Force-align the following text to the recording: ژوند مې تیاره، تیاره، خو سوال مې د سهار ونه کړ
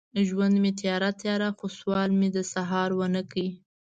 ژوند 0.27 0.55
مې 0.63 0.71
تیاره، 0.79 1.09
تیاره، 1.21 1.49
خو 1.57 1.65
سوال 1.77 2.09
مې 2.19 2.29
د 2.35 2.37
سهار 2.53 2.89
ونه 2.95 3.21
کړ 3.31 3.45